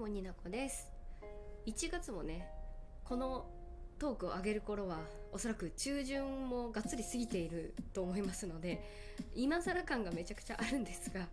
[0.00, 0.88] もになこです。
[1.66, 2.48] 1月もね
[3.04, 3.44] この
[3.98, 4.96] トークを上げる頃は
[5.30, 8.82] おそらく中旬もがっつり過ぎていると思いますので
[9.34, 11.28] 今更感がめちゃくちゃあるんですが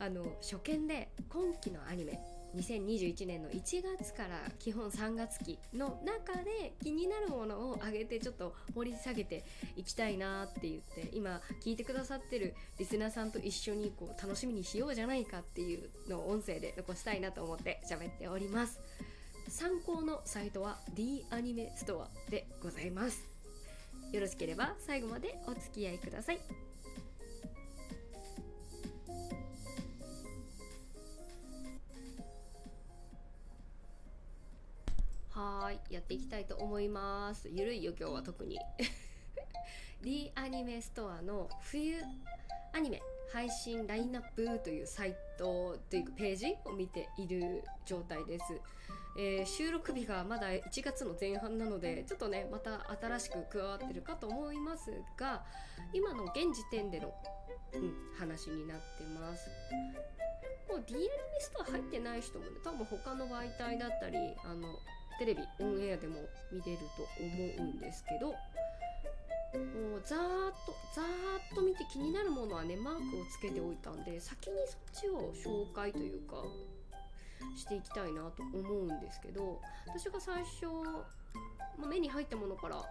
[0.00, 2.18] あの初見で今期のアニメ
[2.56, 9.44] 2021年の1月から基本3月期の中で気になるものを上げてちょっと掘り下げて
[9.76, 18.80] いきたいなって言って今聞いてくださってるリスナーさんと一緒にこう楽しみにしようじゃないかっていうのを音声で残したいなと思って喋っております。
[19.48, 23.28] 参考のサイトは D アニメストアでございます。
[24.12, 26.67] よろしければ最後までお付き合いください。
[35.98, 37.48] やっていきたいと思います。
[37.50, 38.56] ゆるいよ今日は特に。
[40.00, 41.96] D アニメストアの冬
[42.72, 43.02] アニメ
[43.32, 48.44] 配信ラインナップというサイトというページを見ている状態です、
[49.18, 55.42] えー、収録日がまだ1月の前半なのでちょっとねまた新しく加わってるかと思いますが
[55.92, 57.12] 今の現時点での、
[57.74, 59.50] うん、話になってます。
[60.68, 61.08] もう D アニメ
[61.40, 64.78] ストア入ってない人もね多分他の媒体だったりあの
[65.18, 66.20] テレビオンエアでも
[66.52, 70.22] 見れると思うんですけどもうざーっ
[70.66, 76.36] とざーっと見て気になるものはねマークをつけておいたんで先にそっちを紹介というか
[77.56, 80.66] していきたいなと思うんですけど私が最初、
[81.80, 82.82] ま、目に入ったものから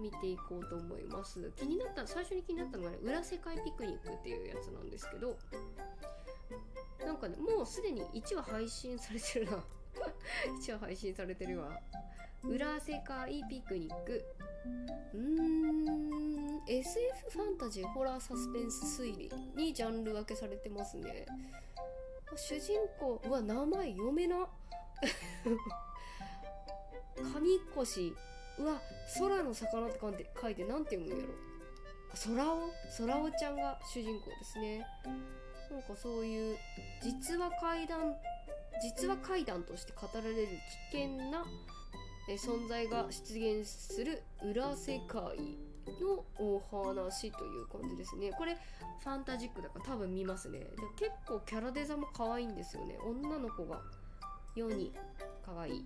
[0.00, 1.52] 見ていこうと思います。
[1.56, 5.36] 気になった最初に気になったのがね「裏世界ピクニック」っていうやつなんですけど
[7.04, 9.62] なんかねもうすでに1話配信されてるな。
[10.60, 11.78] 一応配信されてるわ。
[12.42, 14.24] 裏世界ピクニック。
[15.14, 16.62] うーん。
[16.66, 21.26] SF ファンタジーホラーサスペンス推理にジャンル分けされてますね。
[22.36, 23.20] 主人公。
[23.28, 24.48] は名前読めな。
[27.32, 28.14] 神越
[28.58, 28.80] うわ
[29.18, 31.34] 空の魚って書いて何て読むんやろ。
[32.24, 32.70] 空尾？
[32.98, 34.86] 空尾ちゃんが主人公ですね。
[35.70, 36.56] なんかそういう
[37.02, 38.14] 実話怪談
[38.82, 40.48] 実話怪談として語られる
[40.92, 41.44] 危険な
[42.28, 45.58] 存在が出現する裏世界
[46.00, 48.32] のお話という感じですね。
[48.32, 50.60] これファンタジックだから多分見ますね。
[50.60, 52.98] で結構キャラデザも可愛いんですよね。
[53.04, 53.80] 女の子が
[54.56, 54.92] 4人
[55.44, 55.84] 可愛い。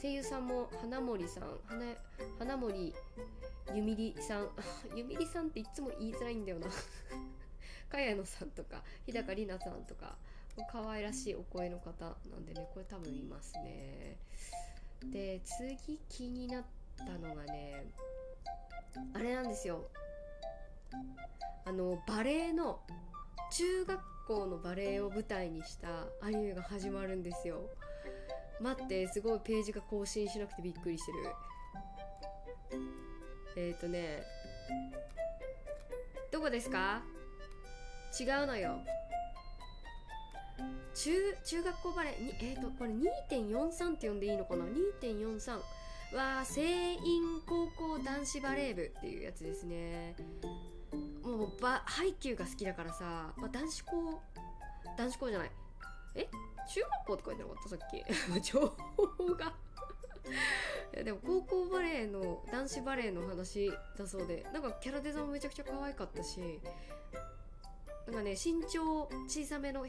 [0.00, 1.44] 声優さんも花森さん。
[1.66, 1.84] 花
[2.38, 2.94] 花森
[3.74, 4.48] ゆみりさん。
[4.96, 6.68] ゆみりさんっていつも言いづらいんだよな。
[7.88, 10.16] 茅野さんとか日高里奈さんとか。
[10.70, 14.16] 可愛らしいお声の方なんでねこれ多分いますね。
[15.12, 16.64] で次気になっ
[16.98, 17.86] たのがね
[19.14, 19.88] あれなんですよ。
[21.64, 22.80] あのバレエの
[23.52, 27.68] 中学校のバレエを舞台にしたアニメが始まるんですよ。
[28.60, 31.18] 待ってすごいページが更新しなくてびっくりしてる。
[33.56, 34.22] えっ、ー、とね
[36.32, 37.02] どこですか？
[38.18, 38.78] 違うのよ。
[40.96, 41.12] 中
[41.44, 45.58] 中学校バレーえっ、ー、とこれ2.43って呼んでいいのかな？2.43
[46.16, 46.98] は聖院
[47.46, 50.14] 高校男子バレー部っていうやつですね。
[51.22, 54.20] もうばハイキューが好きだからさ、まあ、男子校
[54.96, 55.50] 男子校じゃない。
[56.14, 56.28] え？
[56.68, 57.68] 中学校って書いてなかった？
[57.68, 58.40] さっき。
[58.50, 58.60] 情
[58.96, 59.52] 報が。
[60.94, 66.60] いやでも高校バレーの男子バレーの話だそうでなんかキャラデザもめちゃくちゃ可愛かったし
[68.06, 69.84] なんかね身長小さめの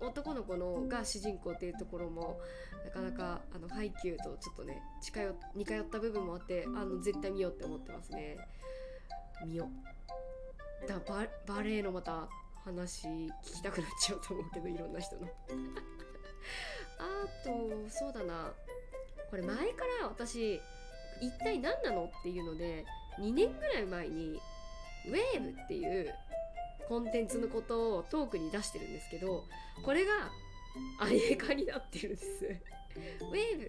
[0.00, 2.40] 男の子のが主人公っていうところも
[2.84, 8.36] なかなかあのハイキューとちょっとね近寄似通った部分もあってあの絶対見ようって思ってますね。
[9.46, 9.68] 見よ
[10.86, 12.28] だババレエのまた
[12.64, 15.26] 話聞きたくなっちゃうと思うけどいろんな人の。
[16.98, 18.52] あとそうだな。
[19.30, 20.60] これ前から私
[21.20, 22.84] 一体何なのっていうので
[23.18, 24.40] 2年ぐらい前に
[25.06, 26.14] ウェーブっていう
[26.88, 29.44] コンテンツのことをトークに出してるんですけど
[29.84, 30.12] これが
[30.98, 32.44] アニメ化になってるんです。
[32.44, 33.68] ウェー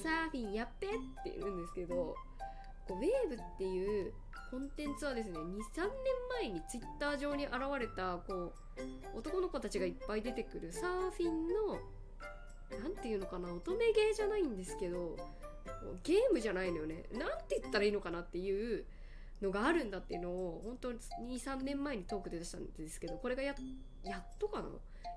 [0.00, 0.90] サーフィンやっべっ
[1.24, 2.14] て言うんですけどこ
[2.90, 4.12] うウェーブっていう
[4.50, 5.88] コンテンツはですね23年
[6.40, 8.52] 前にツイッター上に現れたこ
[9.14, 11.78] う男の子たちがいっぱい出てくるサーフィンの
[12.82, 15.16] 何て言うのかな乙女ゲーじゃないんですけど
[16.02, 17.04] ゲームじゃないのよね。
[17.12, 18.84] 何て言ったらいいのかなっていう
[19.42, 20.98] のがあるんだっていうのを本当に
[21.38, 23.54] 23年前にトークで出したんですけどこれがや
[24.02, 24.68] やっとかな？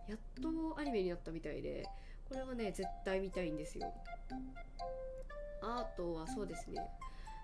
[0.08, 1.86] やっとアニメになったみたいで
[2.28, 3.94] これはね絶対見たいんですよ。
[5.64, 6.82] あとはそうですね。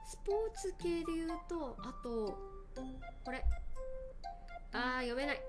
[0.06, 2.38] スポーツ系で言うとあと
[3.24, 3.44] これ。
[4.74, 5.42] あー読めない。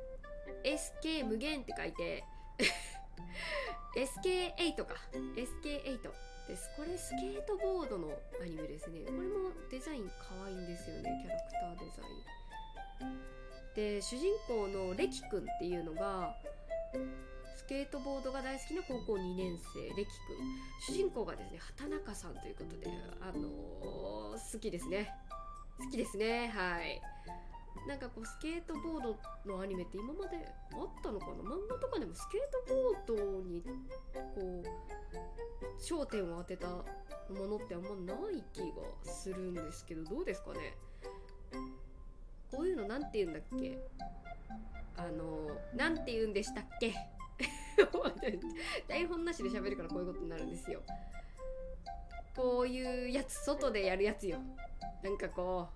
[0.64, 2.24] SK 無限って書いて。
[3.96, 4.94] SK8 か。
[5.12, 6.70] SK8 です。
[6.76, 8.08] これスケートボードの
[8.40, 9.00] アニメですね。
[9.04, 11.22] これもデザイン可愛いんですよね。
[11.22, 12.02] キャラクターデザ
[13.04, 13.18] イン。
[13.76, 16.34] で主人公のレキ君っていうのが
[17.54, 20.10] スケートボードが大好きな高校2年生レキ
[20.88, 20.88] 君。
[20.88, 22.90] 主人公がですね畑中さんということで
[23.20, 25.10] あのー、好きですね。
[25.78, 26.48] 好きですね。
[26.48, 27.00] はい。
[27.86, 29.16] なんかこうスケートボード
[29.46, 30.36] のアニメって今まで
[30.72, 33.62] あったのかな漫画とかでもスケートボードに
[34.34, 34.64] こう
[35.82, 36.84] 焦点を当てたも
[37.30, 38.66] のってあんまない気が
[39.02, 40.76] するんですけどどうですかね。
[42.50, 43.78] こういうの何て言うんだっけ？
[44.96, 46.94] あの何て言うんでしたっけ？
[48.88, 50.82] 台本なしで喋るからこういうことになるんですよ。
[52.36, 54.38] こういうやつ外でやるやつよ。
[55.02, 55.68] なんかこ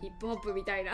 [0.00, 0.92] うヒップホップみたいな。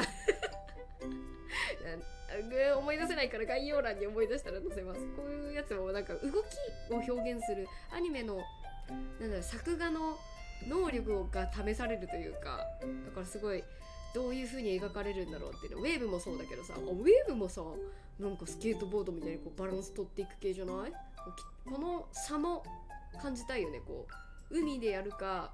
[2.78, 5.00] 思い出せないから概要欄に思い出したら載せます。
[5.16, 8.36] こういうやつもなんか動きを表現するアニメの
[9.20, 10.18] なんだろう作画の
[10.68, 12.66] 能力が試されるというか
[13.06, 13.62] だからすごい
[14.14, 17.62] どういう風に描かれるんだろうっていうのウェーブもそうだけどさウェーブもさ
[18.18, 20.92] なんかスケートボードみたいにこうバランス取っていく系じゃない
[21.66, 22.62] この差も
[23.20, 24.06] 感じたいよねこ
[24.50, 24.58] う。
[24.58, 25.52] 海でやるか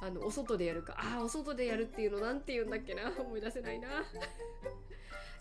[0.00, 3.12] あのお外でやるかああお外でやるっていうのなんて言うんだっけな。
[3.18, 3.88] 思い出せないな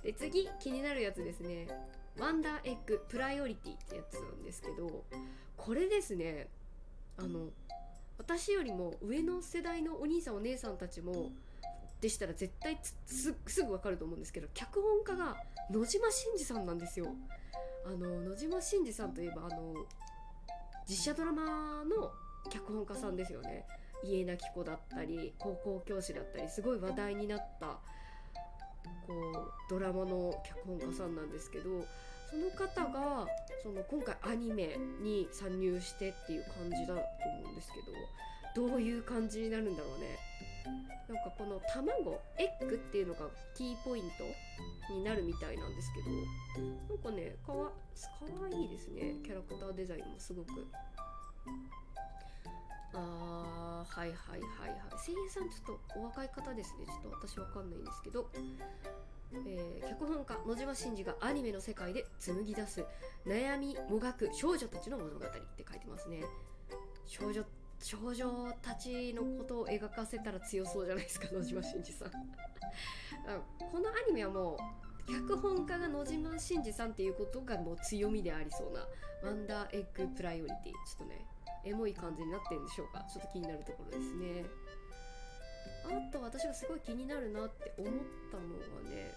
[0.07, 1.67] で次気になるやつですね。
[2.17, 5.03] ワンダーエッグプライオリティってやつなんですけど
[5.57, 6.47] これですね
[7.17, 7.49] あの
[8.17, 11.31] 私よりも上の世代のお兄さんお姉さんたちも
[11.99, 13.33] でしたら絶対す
[13.63, 15.35] ぐ分かると思うんですけど脚本家が
[15.69, 17.07] 野島伸司さんなんですよ。
[17.85, 19.73] あの野島伸司さんといえばあの
[20.87, 22.13] 実写ドラマの
[22.49, 23.65] 脚本家さんですよね。
[24.05, 27.79] 家なき子だったり高校教師だったりすごい話題になった
[29.05, 31.85] こうドラマの脚本家さんなんですけど
[32.29, 33.27] その方が
[33.63, 40.17] その今回アニメに参入してっていう感じだと思うんですけどどういう感じになるんだろうね。
[41.07, 44.03] なんかこの卵エッグっていうのがキーポイン
[44.87, 46.09] トになるみたいなんですけど
[46.89, 47.71] なんかねかわ
[48.51, 49.15] いいですね。
[49.23, 50.67] キャラクターデザインもすごく。
[52.93, 53.66] あー。
[53.89, 54.79] はいはいはいはい。
[55.05, 56.85] 声優さんちょっとお若い方ですね。
[56.85, 58.29] ちょっと私わかんないんですけど。
[59.45, 62.85] えー、脚本家野島伸司がアニメの世界で紡ぎ出す
[63.25, 66.23] 悩みもがく少女たちの物語って書いてますね。
[67.05, 67.43] 少女
[67.79, 72.11] 少女たちのことを描かせたら強そうじゃないですか 野島伸司さん。
[72.11, 74.57] このアニメはも
[75.07, 78.87] う脚本家が野島伸司さんっていうことがもう強みでありそうな
[79.23, 80.71] ワンダーエッグプライオリティ。
[80.71, 81.25] ちょっとね
[81.65, 83.03] エモい感じになってるんでしょうか。
[83.11, 84.45] ちょっと気になるところですね。
[85.87, 87.93] あと私がすごい気になるなって思っ
[88.31, 89.13] たのがね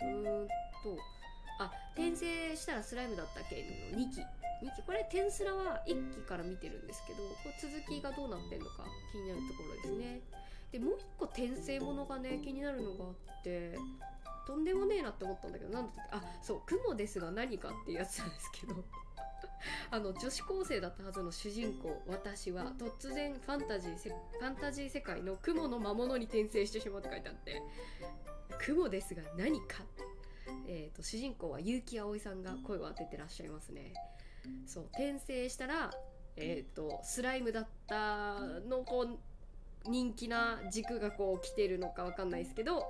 [0.00, 1.00] うーんと
[1.58, 3.56] あ転生したらスライムだったっけ
[3.92, 10.20] の2期2期これテンスラは1期から見てるんですけどこれ続きがどうなってんのか気になるところですね。
[10.72, 13.08] でもう1個転生ものがね気になるのがあ
[13.40, 13.78] って
[14.46, 18.74] とんでもねえなって思ったんだけど何だったっけあそう「雲ですが何か」っていうやつなんですけど。
[19.90, 27.62] あの女子高生だったはずの主人公私は突然ファンタジーファンタジー世界の雲の魔物に転生してしまうって書いてあって
[28.58, 29.84] 雲ですが何か
[30.66, 33.92] えーと、主人公は結城葵さんが声を当ててらっしゃいますね。
[34.66, 35.90] そう転生したら、
[36.36, 42.86] えーと、スライムだったのこう人気な軸がこう来てるのかわかんないですけど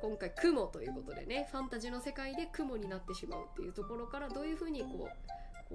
[0.00, 5.10] 今回雲ということでねファンタジーの世界で雲になってしまうっていうところからどういうふうにこう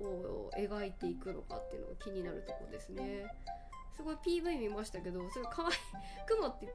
[0.02, 3.26] こう描いていくのかっていうのが気になるとこですね。
[3.96, 5.76] すごい PV 見ましたけどそれかわいい
[6.28, 6.68] 雲って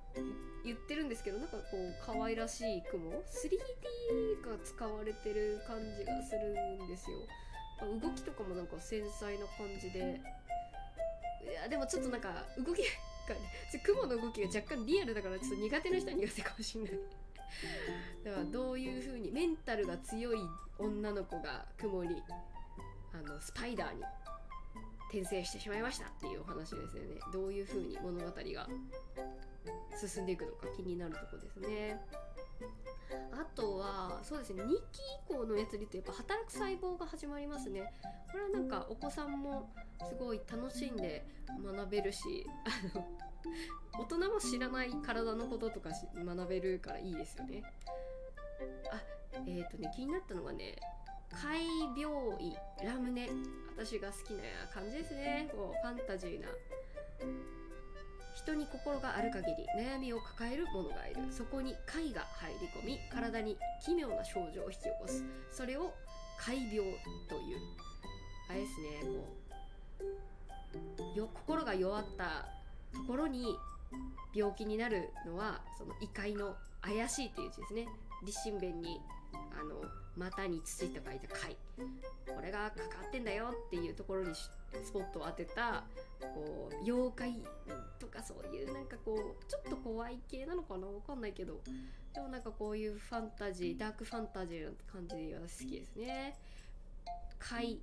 [0.64, 6.50] 言ってるんですけどなんかこう可愛らしい雲 3D が使われてる感じがする
[6.82, 7.18] んですよ。
[8.00, 10.20] 動きとかもなんか繊細な感じで。
[11.44, 13.36] いやでもちょっとなんか動きが
[13.84, 16.92] 雲の動きが若干リアルだからちょっと苦手な人は苦手かもしれない。
[18.24, 20.38] だからどういう風にメンタルが強い
[20.78, 22.22] 女の子が雲に
[23.14, 24.02] あのスパイダーに
[25.10, 27.20] 転生してしまいましたっていうお話ですよね。
[27.32, 28.34] どういう風に物語が
[29.94, 32.00] 進んでいくのか気になるとこですね。
[33.32, 34.80] あとはそうですね2期以
[35.28, 37.92] 降のやつで言うとやっぱ働く細胞が始まりますね。
[38.30, 39.70] これはなんかお子さんも
[40.08, 41.26] すごい楽しんで
[41.62, 42.46] 学べるし
[42.94, 43.06] あの
[44.00, 47.62] 大人も知らない体のこととか学べるからいいですよね。
[48.90, 49.02] あ
[49.46, 50.76] えっ、ー、とね気になったのがね
[51.40, 51.60] 怪
[51.96, 53.28] 病医ラムネ。
[53.76, 55.48] 私が好きな感じですね。
[55.52, 56.48] こうファンタジーな
[58.34, 61.20] 人に心がある限り悩みを抱える者がいる。
[61.30, 65.24] そこに貝が入り込み体に奇妙な症状を引き起こす。
[65.50, 65.92] それを
[66.38, 66.76] 怪病
[67.28, 67.58] という。
[68.50, 69.24] あれですねも
[71.14, 72.46] うよ心が弱った
[72.94, 73.56] ところに
[74.34, 77.86] 病気になるのはその異界の怪しいっていう字ですね。
[78.24, 79.00] 立身弁に
[79.32, 79.82] あの
[80.16, 81.56] 股に土と書いた貝
[82.26, 84.50] これがかかってんだよっていうところにス
[84.92, 85.84] ポットを当てた
[86.20, 87.42] こう妖怪
[87.98, 91.60] とかそういうなんかこうちょっと怖い系なのかなわかんないけど
[92.14, 96.36] でもなんかこういうファンタジーダークファンタジーな感じで私好きですね。
[97.38, 97.80] 貝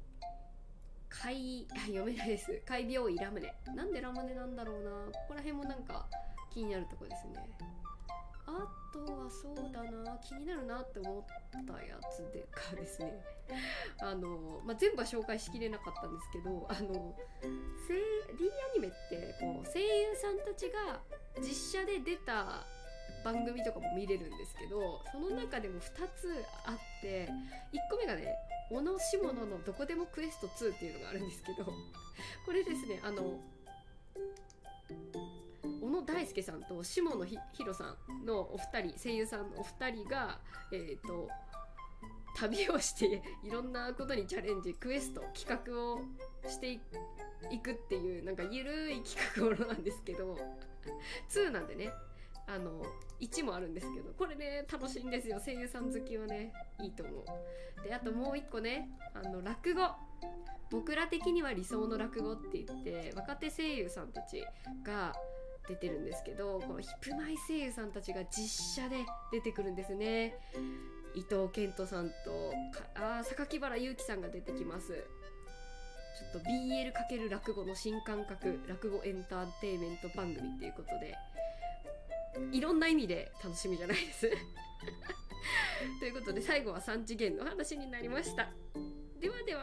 [1.09, 2.61] 貝 読めないです。
[2.65, 3.53] 貝病医ラムネ。
[3.75, 4.91] なんでラムネなんだろうな。
[5.11, 6.07] ここら辺もなんか
[6.51, 7.49] 気になるとこですね。
[8.49, 11.25] あとはそうだな気になるなって思っ
[11.67, 13.23] たやつでかですね。
[14.01, 17.15] あの、まあ、全部は紹介しきれなかったんですけどあの
[18.37, 21.01] D アニメってこう声優さんたちが
[21.39, 22.65] 実写で出た
[23.23, 27.31] 番組とかも見れるんですけどその中でも2つあって1
[27.89, 28.35] 個目がね
[28.71, 31.65] 「小野下野のどこでもクエスト2」っていうのがあるんですけど
[32.45, 33.39] これですねあの
[35.89, 40.39] 小野大輔さんと下野ひろさんのお二人声優さんのお二人が
[40.71, 41.27] えっ、ー、と
[42.37, 46.01] 旅をしていろんなことにチャレンジクエスト企画を
[46.47, 46.79] してい
[47.57, 50.37] くっていうなんかゆるい企画ものなんですけど
[51.33, 51.89] 2なんでね
[52.45, 52.83] あの
[53.19, 55.41] 1もあるんですけどこれね楽しいんですよ。
[55.43, 56.53] 声優さん好きはね
[56.83, 57.83] いいと思う。
[57.83, 59.81] であともう一個ねあの落語。
[60.71, 64.43] 僕ら的には理想の落語って言って若手声優さんたち
[64.83, 65.13] が
[65.69, 70.35] 出てるんですけどこのヒプマイ声優さんたちが実写で出てくるんですね。
[71.15, 72.53] 伊藤健人さんと
[72.95, 75.05] あ榊原裕樹さんが出てきます。
[76.19, 81.15] ちょっと BL× 落語の新感覚落語エンターテインメント番組っていうことで
[82.51, 84.29] いろんな意味で楽しみじゃないです。
[85.99, 88.49] ということで最後は3次元の話になりました。
[89.19, 89.57] ではでは。